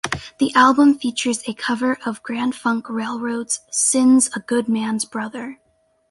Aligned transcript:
The 0.39 0.51
album 0.55 0.97
features 0.97 1.43
a 1.47 1.53
cover 1.53 1.99
of 2.07 2.23
Grand 2.23 2.55
Funk 2.55 2.89
Railroad's 2.89 3.59
"Sin's 3.69 4.31
a 4.35 4.39
Good 4.39 4.67
Man's 4.67 5.05
Brother". 5.05 5.59